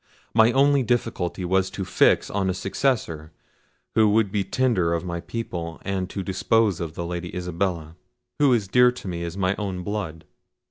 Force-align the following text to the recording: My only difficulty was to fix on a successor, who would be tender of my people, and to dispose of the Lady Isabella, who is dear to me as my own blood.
My 0.33 0.51
only 0.53 0.81
difficulty 0.81 1.45
was 1.45 1.69
to 1.69 1.85
fix 1.85 2.31
on 2.31 2.49
a 2.49 2.55
successor, 2.55 3.31
who 3.93 4.09
would 4.09 4.31
be 4.31 4.43
tender 4.43 4.95
of 4.95 5.05
my 5.05 5.19
people, 5.19 5.79
and 5.85 6.09
to 6.09 6.23
dispose 6.23 6.79
of 6.79 6.95
the 6.95 7.05
Lady 7.05 7.35
Isabella, 7.35 7.95
who 8.39 8.51
is 8.51 8.67
dear 8.67 8.91
to 8.93 9.07
me 9.07 9.23
as 9.23 9.37
my 9.37 9.55
own 9.59 9.83
blood. 9.83 10.25